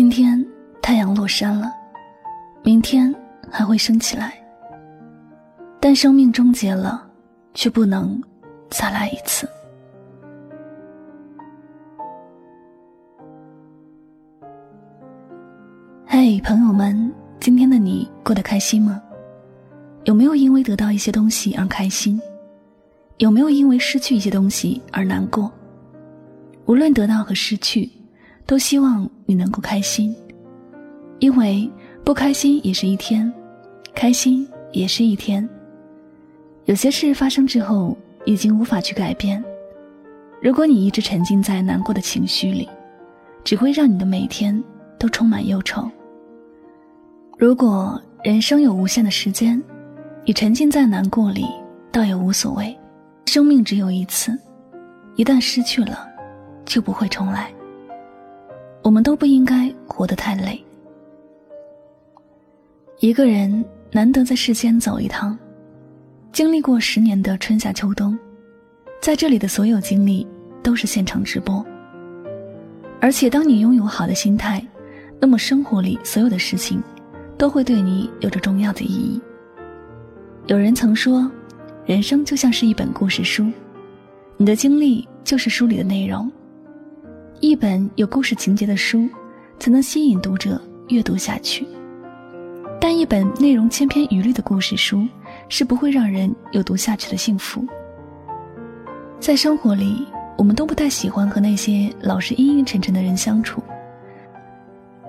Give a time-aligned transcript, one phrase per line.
[0.00, 0.46] 今天
[0.80, 1.72] 太阳落山了，
[2.62, 3.12] 明天
[3.50, 4.32] 还会升起来。
[5.80, 7.04] 但生命终结了，
[7.52, 8.22] 却不能
[8.70, 9.48] 再来一次。
[16.06, 19.02] 嘿，朋友们，今天的你过得开心吗？
[20.04, 22.22] 有没有因为得到一些东西而开心？
[23.16, 25.50] 有没有因为失去一些东西而难过？
[26.66, 27.90] 无论得到和失去。
[28.48, 30.16] 都希望你能够开心，
[31.18, 31.70] 因为
[32.02, 33.30] 不开心也是一天，
[33.94, 35.46] 开心也是一天。
[36.64, 39.44] 有些事发生之后已经无法去改变，
[40.40, 42.66] 如果你一直沉浸在难过的情绪里，
[43.44, 44.64] 只会让你的每天
[44.98, 45.86] 都充满忧愁。
[47.36, 49.62] 如果人生有无限的时间，
[50.24, 51.44] 你沉浸在难过里
[51.92, 52.74] 倒也无所谓。
[53.26, 54.32] 生命只有一次，
[55.16, 56.08] 一旦失去了，
[56.64, 57.52] 就不会重来。
[58.88, 60.58] 我们都不应该活得太累。
[63.00, 65.38] 一个人难得在世间走一趟，
[66.32, 68.18] 经历过十年的春夏秋冬，
[68.98, 70.26] 在这里的所有经历
[70.62, 71.62] 都是现场直播。
[72.98, 74.66] 而且，当你拥有好的心态，
[75.20, 76.82] 那么生活里所有的事情
[77.36, 79.20] 都会对你有着重要的意义。
[80.46, 81.30] 有人曾说，
[81.84, 83.52] 人生就像是一本故事书，
[84.38, 86.32] 你的经历就是书里的内容。
[87.40, 89.08] 一本有故事情节的书，
[89.60, 91.64] 才能吸引读者阅读下去。
[92.80, 95.06] 但一本内容千篇一律的故事书，
[95.48, 97.64] 是不会让人有读下去的幸福。
[99.20, 100.04] 在生活里，
[100.36, 103.62] 我们都不太喜欢和那些老是阴阴沉沉的人相处。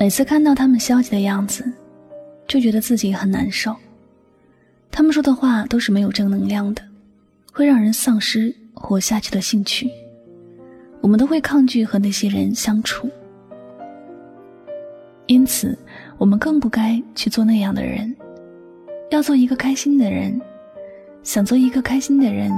[0.00, 1.70] 每次看到他们消极的样子，
[2.48, 3.76] 就觉得自己很难受。
[4.90, 6.82] 他们说的话都是没有正能量的，
[7.52, 9.90] 会让人丧失活下去的兴趣。
[11.04, 13.10] 我们都会抗拒和那些人相处，
[15.26, 15.78] 因此，
[16.16, 18.16] 我们更不该去做那样的人。
[19.10, 20.40] 要做一个开心的人，
[21.22, 22.50] 想做一个开心的人，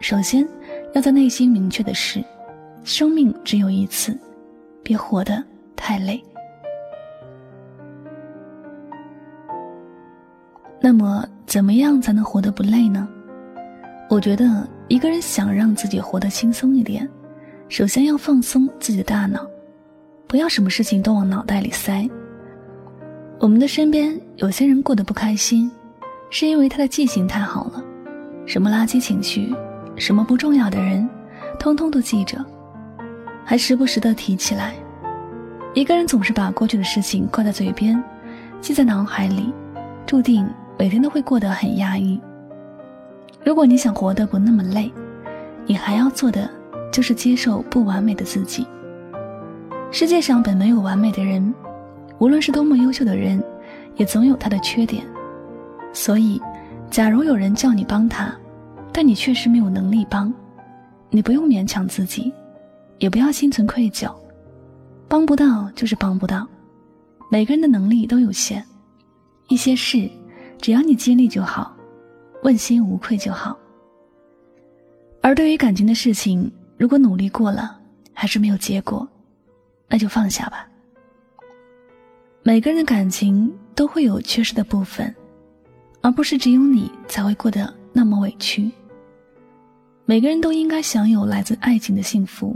[0.00, 0.46] 首先
[0.92, 2.22] 要在内心明确的是：
[2.84, 4.14] 生命只有一次，
[4.82, 5.42] 别活得
[5.74, 6.22] 太累。
[10.78, 13.08] 那么，怎么样才能活得不累呢？
[14.10, 17.08] 我觉得，一个人想让自己活得轻松一点。
[17.68, 19.44] 首先要放松自己的大脑，
[20.26, 22.08] 不要什么事情都往脑袋里塞。
[23.40, 25.70] 我们的身边有些人过得不开心，
[26.30, 27.82] 是因为他的记性太好了，
[28.46, 29.54] 什么垃圾情绪，
[29.96, 31.08] 什么不重要的人，
[31.58, 32.38] 通通都记着，
[33.44, 34.74] 还时不时的提起来。
[35.72, 38.00] 一个人总是把过去的事情挂在嘴边，
[38.60, 39.52] 记在脑海里，
[40.06, 40.48] 注定
[40.78, 42.20] 每天都会过得很压抑。
[43.42, 44.92] 如果你想活得不那么累，
[45.66, 46.48] 你还要做的。
[46.94, 48.64] 就是接受不完美的自己。
[49.90, 51.52] 世界上本没有完美的人，
[52.20, 53.42] 无论是多么优秀的人，
[53.96, 55.04] 也总有他的缺点。
[55.92, 56.40] 所以，
[56.92, 58.32] 假如有人叫你帮他，
[58.92, 60.32] 但你确实没有能力帮，
[61.10, 62.32] 你不用勉强自己，
[62.98, 64.08] 也不要心存愧疚。
[65.08, 66.46] 帮不到就是帮不到，
[67.28, 68.64] 每个人的能力都有限。
[69.48, 70.08] 一些事，
[70.60, 71.74] 只要你尽力就好，
[72.44, 73.58] 问心无愧就好。
[75.20, 76.48] 而对于感情的事情，
[76.84, 77.80] 如果努力过了
[78.12, 79.08] 还是没有结果，
[79.88, 80.68] 那就放下吧。
[82.42, 85.14] 每个人的感情都会有缺失的部分，
[86.02, 88.70] 而不是只有你才会过得那么委屈。
[90.04, 92.54] 每个人都应该享有来自爱情的幸福。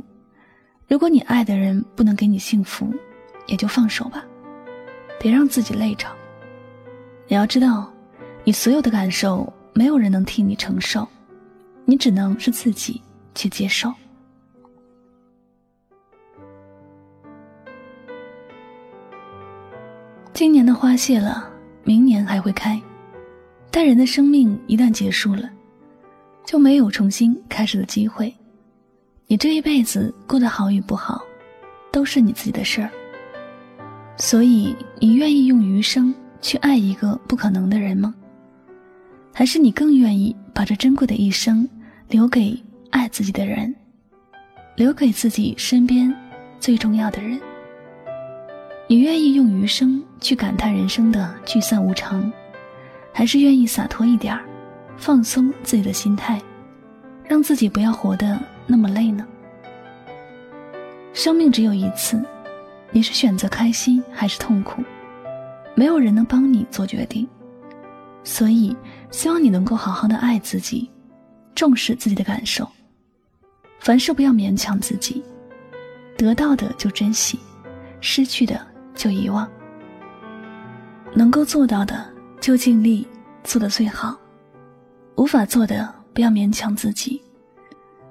[0.88, 2.92] 如果你爱的人不能给你幸福，
[3.46, 4.22] 也就放手吧，
[5.18, 6.06] 别让自己累着。
[7.28, 7.90] 你要知道，
[8.44, 11.08] 你所有的感受没有人能替你承受，
[11.86, 13.00] 你只能是自己
[13.34, 13.90] 去接受。
[20.38, 21.50] 今年的花谢了，
[21.82, 22.80] 明年还会开。
[23.72, 25.50] 但人的生命一旦结束了，
[26.46, 28.32] 就没有重新开始的机会。
[29.26, 31.20] 你这一辈子过得好与不好，
[31.90, 32.88] 都是你自己的事儿。
[34.16, 38.14] 所以，你愿意用余生去爱一个不可能的人吗？
[39.34, 41.68] 还是你更愿意把这珍贵的一生
[42.10, 42.56] 留给
[42.90, 43.74] 爱自己的人，
[44.76, 46.14] 留给自己身边
[46.60, 47.40] 最重要的人？
[48.90, 52.32] 你愿意用余生去感叹人生的聚散无常，
[53.12, 54.42] 还是愿意洒脱一点儿，
[54.96, 56.40] 放松自己的心态，
[57.22, 59.26] 让自己不要活得那么累呢？
[61.12, 62.18] 生命只有一次。
[62.90, 64.82] 你是选择开心还是痛苦？
[65.74, 67.28] 没有人能帮你做决定，
[68.24, 68.74] 所以
[69.10, 70.90] 希望你能够好好的爱自己，
[71.54, 72.66] 重视自己的感受。
[73.80, 75.22] 凡事不要勉强自己，
[76.16, 77.38] 得到的就珍惜，
[78.00, 78.58] 失去的
[78.98, 79.48] 就遗忘。
[81.14, 82.06] 能够做到的
[82.38, 83.08] 就尽力
[83.42, 84.14] 做得最好，
[85.16, 87.22] 无法做的不要勉强自己。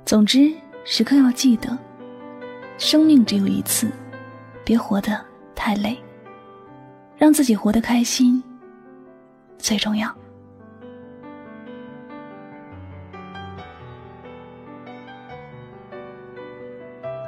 [0.04, 0.52] 总之，
[0.84, 1.78] 时刻要记得，
[2.80, 3.92] 生命只有一次。
[4.66, 5.18] 别活得
[5.56, 5.98] 太累，
[7.16, 8.44] 让自己活得开心
[9.58, 10.14] 最重要。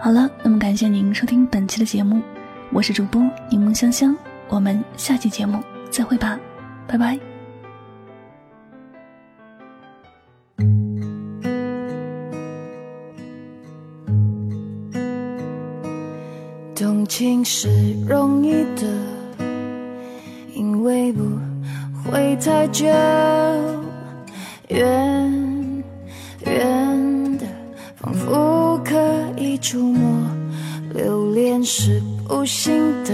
[0.01, 2.21] 好了，那么感谢您收听本期的节目，
[2.71, 3.19] 我是主播
[3.49, 4.15] 柠檬香香，
[4.47, 6.39] 我们下期节目再会吧，
[6.87, 7.19] 拜拜。
[16.75, 17.67] 动情是
[18.07, 18.87] 容易的，
[20.53, 21.23] 因为不
[22.05, 22.85] 会太久。
[24.67, 25.83] 远
[26.45, 27.47] 远的，
[27.95, 28.95] 仿佛可
[29.37, 30.29] 以触摸。
[30.93, 33.11] 留恋是不行的，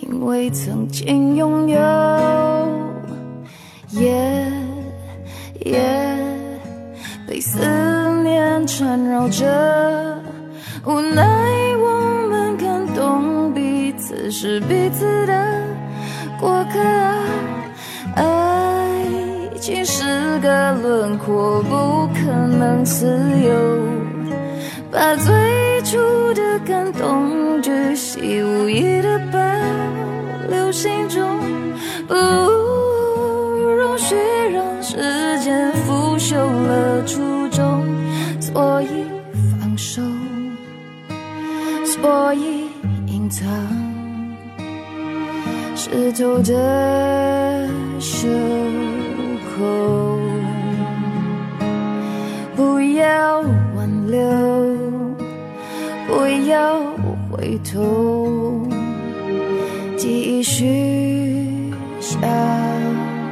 [0.00, 1.78] 因为曾经拥有。
[3.90, 4.10] 夜
[5.66, 5.78] 夜
[7.28, 7.58] 被思
[8.22, 9.44] 念缠绕着，
[10.86, 11.22] 无奈
[11.76, 13.92] 我们感动彼。
[13.98, 15.62] 此是彼此的
[16.40, 16.80] 过客，
[18.16, 19.06] 爱
[19.60, 23.06] 情是个轮廓，不可能自
[23.44, 23.52] 由。
[24.90, 25.32] 把最
[25.92, 25.98] 初
[26.32, 29.38] 的感动，巨细无意的保
[30.48, 31.38] 留心中，
[32.08, 34.14] 不容许
[34.54, 34.96] 让时
[35.40, 37.84] 间腐朽了初衷，
[38.40, 39.04] 所以
[39.60, 40.00] 放手，
[41.84, 42.70] 所以
[43.06, 43.46] 隐藏。
[45.76, 47.68] 湿透的
[48.00, 48.26] 袖
[49.58, 50.18] 口，
[52.56, 53.42] 不要
[53.76, 54.20] 挽留，
[56.12, 56.78] 不要
[57.30, 58.66] 回头，
[59.96, 62.20] 继续享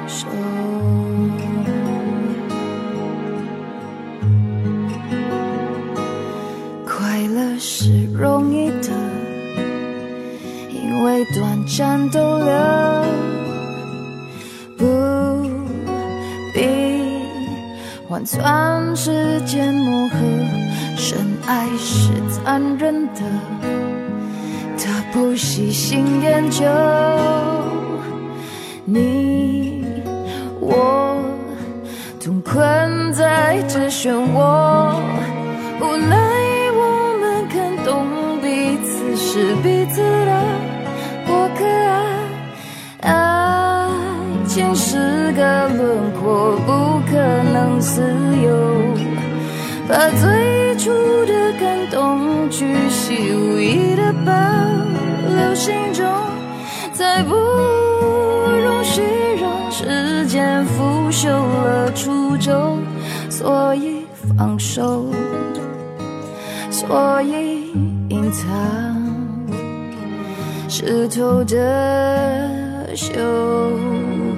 [0.09, 0.27] 受。
[6.87, 8.89] 快乐是容易的。
[10.73, 12.51] 因为短暂逗留，
[14.79, 14.87] 不
[16.55, 16.67] 必
[18.09, 20.17] 换算时间磨合。
[20.97, 23.21] 深爱是残忍的，
[24.79, 26.65] 他不喜新厌旧。
[28.85, 29.85] 你
[30.61, 31.17] 我
[32.23, 34.95] 同困在这漩涡，
[35.81, 36.17] 无奈
[36.75, 38.07] 我们看懂
[38.43, 40.43] 彼此是彼此的
[41.27, 41.65] 过客。
[43.01, 43.09] 爱。
[44.47, 47.17] 情是个轮廓，不可
[47.53, 48.03] 能自
[48.43, 48.51] 由。
[49.91, 50.89] 把最初
[51.27, 54.33] 的感动，巨细无遗的保
[55.35, 56.07] 留心中，
[56.93, 59.03] 再不容许
[59.41, 62.79] 让时间腐朽了初衷。
[63.29, 64.07] 所以
[64.39, 65.07] 放手，
[66.71, 67.73] 所以
[68.11, 68.47] 隐藏，
[70.69, 73.13] 湿透的袖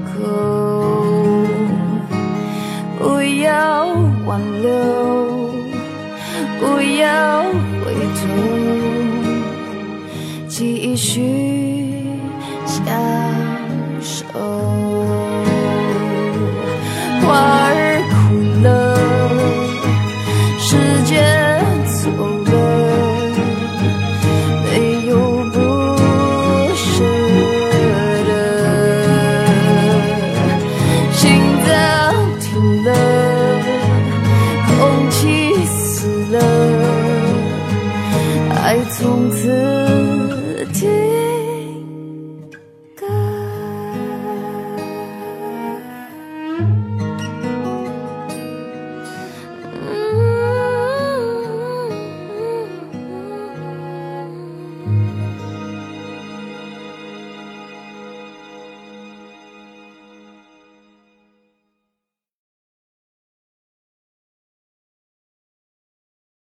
[0.07, 1.45] 口。
[2.99, 3.87] 不要
[4.27, 4.71] 挽留，
[6.63, 7.43] 不要
[7.83, 8.23] 回头，
[10.47, 11.11] 继续